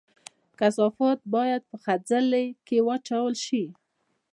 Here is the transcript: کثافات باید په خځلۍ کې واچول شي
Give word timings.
کثافات 0.59 1.19
باید 1.35 1.61
په 1.69 1.75
خځلۍ 1.83 2.47
کې 2.67 2.77
واچول 2.87 3.35
شي 3.45 3.63